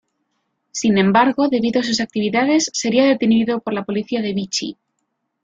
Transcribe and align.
Sin 0.71 0.97
embargo, 0.97 1.47
debido 1.47 1.79
a 1.81 1.83
sus 1.83 2.01
actividades 2.01 2.71
sería 2.73 3.05
detenido 3.05 3.59
por 3.61 3.73
la 3.75 3.83
policía 3.85 4.23
de 4.23 4.33
Vichy. 4.33 4.75